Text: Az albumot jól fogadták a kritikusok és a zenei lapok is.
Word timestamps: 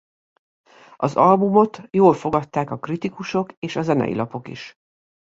Az 0.95 1.15
albumot 1.15 1.81
jól 1.91 2.13
fogadták 2.13 2.69
a 2.71 2.79
kritikusok 2.79 3.51
és 3.59 3.75
a 3.75 3.81
zenei 3.81 4.13
lapok 4.15 4.47
is. 4.47 4.77